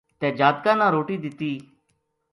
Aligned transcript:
تے 0.19 0.27
جاتکاں 0.37 0.75
نا 0.79 0.87
روٹی 0.95 1.15
دتی 1.23 1.51